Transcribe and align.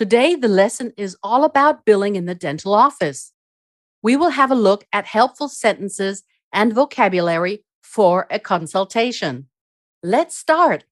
Today, 0.00 0.34
the 0.34 0.48
lesson 0.48 0.94
is 0.96 1.18
all 1.22 1.44
about 1.44 1.84
billing 1.84 2.16
in 2.16 2.24
the 2.24 2.34
dental 2.34 2.72
office. 2.72 3.34
We 4.02 4.16
will 4.16 4.30
have 4.30 4.50
a 4.50 4.54
look 4.54 4.86
at 4.94 5.04
helpful 5.04 5.46
sentences 5.46 6.22
and 6.54 6.72
vocabulary 6.72 7.66
for 7.82 8.26
a 8.30 8.38
consultation. 8.38 9.50
Let's 10.02 10.38
start. 10.38 10.84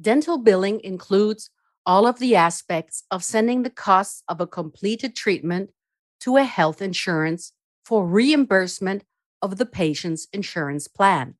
Dental 0.00 0.38
billing 0.38 0.80
includes 0.80 1.50
all 1.84 2.06
of 2.06 2.18
the 2.18 2.36
aspects 2.36 3.04
of 3.10 3.22
sending 3.22 3.64
the 3.64 3.76
costs 3.88 4.22
of 4.26 4.40
a 4.40 4.46
completed 4.46 5.14
treatment 5.14 5.72
to 6.20 6.38
a 6.38 6.44
health 6.44 6.80
insurance 6.80 7.52
for 7.84 8.06
reimbursement 8.06 9.04
of 9.42 9.58
the 9.58 9.66
patient's 9.66 10.26
insurance 10.32 10.88
plan. 10.88 11.34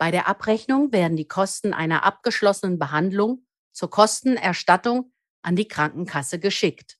Bei 0.00 0.10
der 0.10 0.26
Abrechnung 0.26 0.90
werden 0.90 1.16
die 1.16 1.28
Kosten 1.28 1.72
einer 1.72 2.02
abgeschlossenen 2.02 2.80
Behandlung 2.80 3.45
zur 3.76 3.90
Kostenerstattung 3.90 5.12
an 5.42 5.54
die 5.54 5.68
Krankenkasse 5.68 6.38
geschickt. 6.38 6.98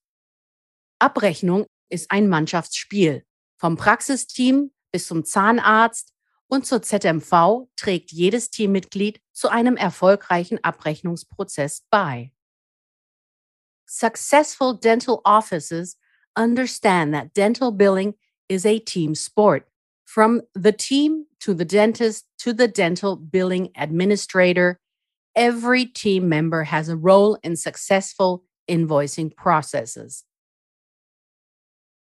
Abrechnung 0.98 1.66
ist 1.88 2.10
ein 2.10 2.28
Mannschaftsspiel. 2.28 3.24
Vom 3.56 3.76
Praxisteam 3.76 4.72
bis 4.92 5.06
zum 5.06 5.24
Zahnarzt 5.24 6.12
und 6.48 6.66
zur 6.66 6.82
ZMV 6.82 7.68
trägt 7.76 8.12
jedes 8.12 8.50
Teammitglied 8.50 9.20
zu 9.32 9.48
einem 9.48 9.76
erfolgreichen 9.76 10.62
Abrechnungsprozess 10.62 11.86
bei. 11.90 12.32
Successful 13.86 14.78
dental 14.78 15.20
offices 15.24 15.96
understand 16.36 17.14
that 17.14 17.34
dental 17.34 17.72
billing 17.72 18.14
is 18.48 18.66
a 18.66 18.78
team 18.78 19.14
sport. 19.14 19.66
From 20.04 20.42
the 20.54 20.72
team 20.72 21.26
to 21.40 21.54
the 21.54 21.64
dentist 21.64 22.26
to 22.38 22.52
the 22.52 22.68
dental 22.68 23.16
billing 23.16 23.70
administrator 23.76 24.78
every 25.36 25.84
team 25.84 26.28
member 26.28 26.64
has 26.64 26.88
a 26.88 26.96
role 26.96 27.38
in 27.44 27.54
successful 27.54 28.42
invoicing 28.68 29.36
processes. 29.36 30.24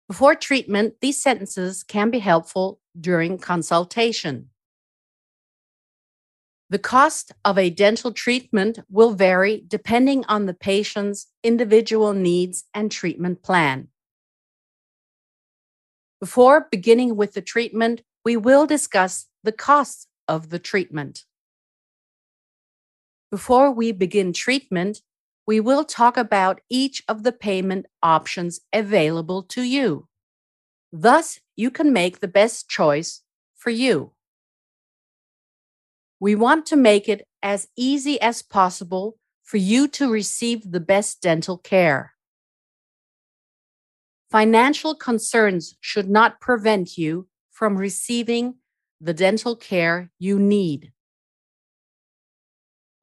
Before 0.08 0.36
treatment, 0.36 0.96
these 1.02 1.22
sentences 1.22 1.84
can 1.84 2.10
be 2.10 2.20
helpful 2.20 2.80
during 3.00 3.38
consultation. 3.38 4.50
The 6.70 6.80
cost 6.80 7.32
of 7.44 7.58
a 7.58 7.70
dental 7.70 8.12
treatment 8.12 8.80
will 8.90 9.14
vary 9.14 9.64
depending 9.68 10.26
on 10.26 10.46
the 10.46 10.54
patient's 10.54 11.28
individual 11.44 12.14
needs 12.14 12.64
and 12.74 12.92
treatment 12.92 13.44
plan. 13.44 13.90
Before 16.20 16.68
beginning 16.72 17.16
with 17.16 17.34
the 17.34 17.42
treatment, 17.42 18.02
we 18.24 18.36
will 18.36 18.66
discuss 18.66 19.28
the 19.44 19.52
costs 19.52 20.08
of 20.28 20.50
the 20.50 20.58
treatment. 20.58 21.26
Before 23.36 23.70
we 23.70 23.92
begin 23.92 24.32
treatment, 24.32 25.02
we 25.46 25.60
will 25.60 25.84
talk 25.84 26.16
about 26.16 26.62
each 26.70 27.04
of 27.10 27.24
the 27.24 27.34
payment 27.34 27.86
options 28.02 28.62
available 28.72 29.44
to 29.44 29.62
you. 29.62 30.08
Thus, 30.94 31.42
you 31.58 31.70
can 31.70 31.92
make 31.92 32.22
the 32.22 32.30
best 32.30 32.70
choice 32.70 33.24
for 33.54 33.72
you. 33.72 34.14
We 36.18 36.34
want 36.34 36.66
to 36.68 36.78
make 36.78 37.10
it 37.10 37.28
as 37.44 37.68
easy 37.76 38.22
as 38.22 38.42
possible 38.42 39.18
for 39.44 39.58
you 39.58 39.90
to 39.90 40.10
receive 40.10 40.72
the 40.72 40.80
best 40.80 41.22
dental 41.22 41.58
care. 41.58 42.14
Financial 44.32 44.96
concerns 44.96 45.76
should 45.82 46.10
not 46.10 46.40
prevent 46.40 46.98
you 46.98 47.28
from 47.52 47.76
receiving 47.76 48.56
the 49.02 49.14
dental 49.14 49.58
care 49.58 50.10
you 50.20 50.40
need 50.40 50.94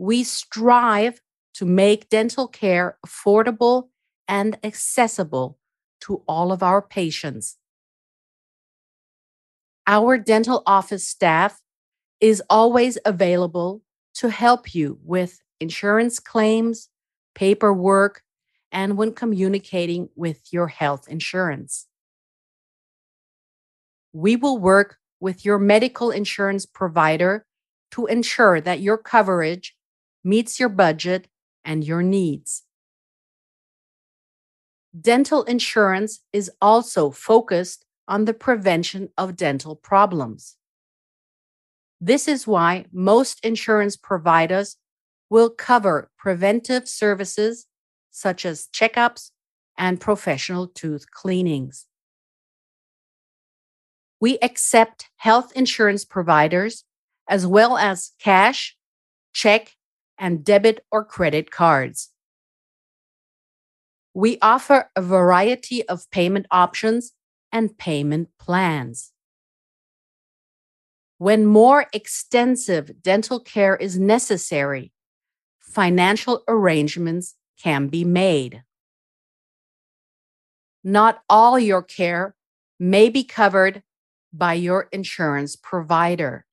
we 0.02 0.24
strive 0.24 1.20
to 1.54 1.64
make 1.64 2.08
dental 2.08 2.48
care 2.48 2.98
affordable 3.06 3.90
and 4.26 4.58
accessible 4.64 5.60
to 6.00 6.24
all 6.26 6.50
of 6.50 6.60
our 6.60 6.82
patients. 6.82 7.56
Our 9.86 10.18
dental 10.18 10.64
office 10.66 11.06
staff 11.06 11.60
is 12.20 12.42
always 12.50 12.98
available 13.04 13.82
to 14.14 14.28
help 14.28 14.74
you 14.74 14.98
with 15.04 15.40
insurance 15.60 16.18
claims, 16.18 16.88
paperwork, 17.36 18.22
and 18.72 18.96
when 18.96 19.12
communicating 19.12 20.08
with 20.16 20.52
your 20.52 20.66
health 20.66 21.06
insurance. 21.06 21.86
We 24.12 24.34
will 24.34 24.58
work 24.58 24.96
with 25.20 25.44
your 25.44 25.60
medical 25.60 26.10
insurance 26.10 26.66
provider 26.66 27.46
to 27.92 28.06
ensure 28.06 28.60
that 28.60 28.80
your 28.80 28.98
coverage 28.98 29.76
meets 30.24 30.60
your 30.60 30.68
budget 30.68 31.28
and 31.64 31.84
your 31.84 32.02
needs. 32.02 32.64
Dental 34.98 35.42
insurance 35.44 36.20
is 36.32 36.50
also 36.60 37.10
focused 37.10 37.84
on 38.06 38.24
the 38.24 38.34
prevention 38.34 39.08
of 39.16 39.36
dental 39.36 39.74
problems. 39.74 40.56
This 42.00 42.28
is 42.28 42.46
why 42.46 42.86
most 42.92 43.44
insurance 43.44 43.96
providers 43.96 44.76
will 45.30 45.48
cover 45.48 46.10
preventive 46.18 46.88
services 46.88 47.66
such 48.10 48.44
as 48.44 48.68
checkups 48.74 49.30
and 49.78 50.00
professional 50.00 50.66
tooth 50.66 51.10
cleanings. 51.10 51.86
We 54.20 54.38
accept 54.42 55.08
health 55.16 55.52
insurance 55.56 56.04
providers 56.04 56.84
as 57.28 57.46
well 57.46 57.78
as 57.78 58.12
cash, 58.20 58.76
check, 59.32 59.72
and 60.18 60.44
debit 60.44 60.84
or 60.90 61.04
credit 61.04 61.50
cards. 61.50 62.10
We 64.14 64.38
offer 64.42 64.90
a 64.94 65.02
variety 65.02 65.88
of 65.88 66.10
payment 66.10 66.46
options 66.50 67.12
and 67.50 67.76
payment 67.78 68.28
plans. 68.38 69.12
When 71.18 71.46
more 71.46 71.86
extensive 71.92 73.02
dental 73.02 73.40
care 73.40 73.76
is 73.76 73.98
necessary, 73.98 74.92
financial 75.60 76.42
arrangements 76.48 77.36
can 77.62 77.88
be 77.88 78.04
made. 78.04 78.64
Not 80.82 81.22
all 81.30 81.58
your 81.58 81.82
care 81.82 82.34
may 82.78 83.08
be 83.08 83.22
covered 83.22 83.82
by 84.32 84.54
your 84.54 84.88
insurance 84.90 85.54
provider. 85.54 86.44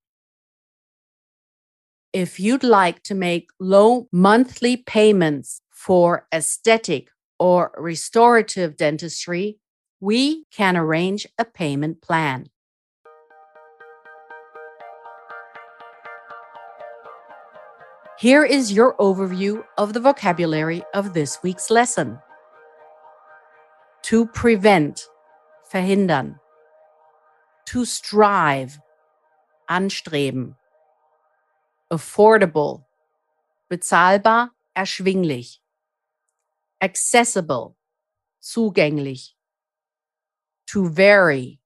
If 2.14 2.40
you'd 2.40 2.64
like 2.64 3.04
to 3.04 3.14
make 3.14 3.52
low 3.60 4.08
monthly 4.12 4.78
payments 4.78 5.62
for 5.70 6.26
aesthetic 6.34 7.10
or 7.38 7.72
restorative 7.78 8.76
dentistry, 8.76 9.60
we 10.00 10.46
can 10.52 10.76
arrange 10.76 11.28
a 11.38 11.46
payment 11.46 12.02
plan. 12.02 12.48
Here 18.18 18.44
is 18.44 18.74
your 18.74 18.98
overview 18.98 19.64
of 19.78 19.94
the 19.94 20.00
vocabulary 20.00 20.82
of 20.96 21.14
this 21.14 21.38
week's 21.44 21.70
lesson. 21.70 22.18
To 24.04 24.26
prevent, 24.26 25.06
verhindern. 25.72 26.40
To 27.68 27.86
strive, 27.86 28.80
anstreben 29.70 30.56
affordable, 31.90 32.86
bezahlbar, 33.70 34.52
erschwinglich, 34.76 35.62
accessible, 36.80 37.76
zugänglich, 38.40 39.36
to 40.68 40.88
vary, 40.88 41.60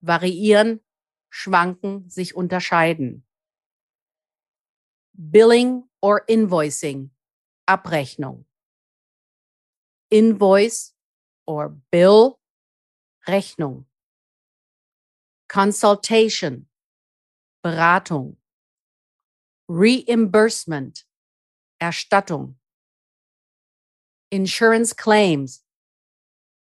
variieren, 0.00 0.80
schwanken, 1.28 2.08
sich 2.08 2.34
unterscheiden, 2.34 3.24
billing 5.12 5.84
or 6.00 6.22
invoicing, 6.28 7.10
Abrechnung, 7.66 8.44
invoice 10.10 10.94
or 11.46 11.76
bill, 11.90 12.38
Rechnung, 13.26 13.86
consultation, 15.48 16.68
Beratung, 17.62 18.36
Reimbursement, 19.68 21.04
Erstattung. 21.80 22.56
Insurance 24.30 24.94
Claims, 24.94 25.64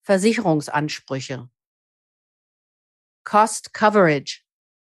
Versicherungsansprüche. 0.03 1.49
Cost 3.25 3.73
Coverage, 3.73 4.43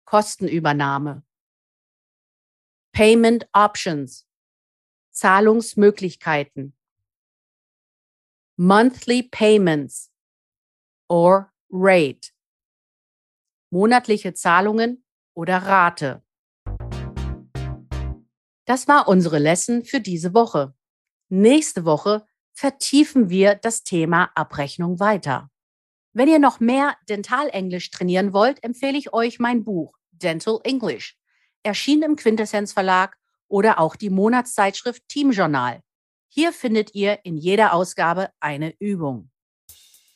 Kostenübernahme. 0.05 1.23
Payment 2.93 3.47
Options, 3.53 4.25
Zahlungsmöglichkeiten. 5.11 6.73
Monthly 8.57 9.23
Payments 9.23 10.09
or 11.09 11.51
Rate, 11.69 12.31
monatliche 13.69 14.33
Zahlungen 14.33 15.03
oder 15.33 15.57
Rate. 15.57 16.24
Das 18.65 18.87
war 18.87 19.07
unsere 19.07 19.37
Lesson 19.37 19.85
für 19.85 20.01
diese 20.01 20.33
Woche. 20.33 20.73
Nächste 21.29 21.85
Woche 21.85 22.25
vertiefen 22.53 23.29
wir 23.29 23.55
das 23.55 23.83
Thema 23.83 24.31
Abrechnung 24.35 24.99
weiter. 24.99 25.49
Wenn 26.13 26.29
ihr 26.29 26.39
noch 26.39 26.59
mehr 26.59 26.95
Dentalenglisch 27.09 27.91
trainieren 27.91 28.33
wollt, 28.33 28.63
empfehle 28.63 28.97
ich 28.97 29.13
euch 29.13 29.39
mein 29.39 29.63
Buch 29.63 29.93
Dental 30.11 30.59
English, 30.63 31.17
erschienen 31.61 32.03
im 32.03 32.15
Quintessenz 32.15 32.73
Verlag 32.73 33.17
oder 33.47 33.79
auch 33.79 33.95
die 33.95 34.09
Monatszeitschrift 34.09 35.07
Team 35.09 35.31
Journal. 35.31 35.81
Hier 36.27 36.51
findet 36.51 36.95
ihr 36.95 37.19
in 37.23 37.37
jeder 37.37 37.73
Ausgabe 37.73 38.29
eine 38.39 38.73
Übung. 38.79 39.29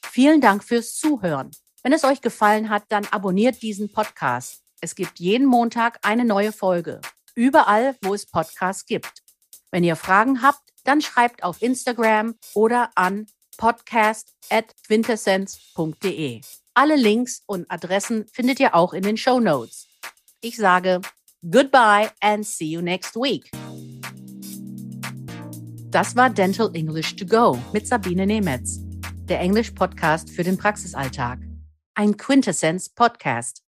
Vielen 0.04 0.42
Dank 0.42 0.64
fürs 0.64 0.96
Zuhören. 0.96 1.52
Wenn 1.84 1.94
es 1.94 2.04
euch 2.04 2.22
gefallen 2.22 2.70
hat, 2.70 2.84
dann 2.90 3.06
abonniert 3.06 3.62
diesen 3.62 3.92
Podcast. 3.92 4.64
Es 4.82 4.96
gibt 4.96 5.20
jeden 5.20 5.46
Montag 5.46 6.00
eine 6.02 6.26
neue 6.26 6.52
Folge. 6.52 7.00
Überall, 7.40 7.96
wo 8.02 8.14
es 8.14 8.26
Podcasts 8.26 8.86
gibt. 8.86 9.24
Wenn 9.72 9.86
ihr 9.86 9.96
Fragen 9.96 10.42
habt, 10.42 10.74
dann 10.84 11.02
schreibt 11.02 11.42
auf 11.42 11.62
Instagram 11.62 12.36
oder 12.54 12.90
an 12.96 13.28
podcast.quintessenz.de. 13.58 16.42
Alle 16.74 16.98
Links 16.98 17.42
und 17.46 17.72
Adressen 17.72 18.28
findet 18.28 18.60
ihr 18.60 18.76
auch 18.76 18.92
in 18.92 19.04
den 19.04 19.16
Show 19.16 19.40
Notes. 19.40 19.88
Ich 20.42 20.58
sage 20.58 21.00
goodbye 21.50 22.12
and 22.20 22.46
see 22.46 22.66
you 22.66 22.82
next 22.82 23.16
week. 23.16 23.50
Das 25.92 26.18
war 26.18 26.30
Dental 26.30 26.70
English 26.74 27.16
to 27.16 27.26
Go 27.26 27.58
mit 27.72 27.88
Sabine 27.88 28.28
Nemetz, 28.28 28.82
der 29.30 29.40
Englisch-Podcast 29.40 30.30
für 30.30 30.44
den 30.44 30.58
Praxisalltag. 30.58 31.40
Ein 31.96 32.18
Quintessenz-Podcast. 32.18 33.64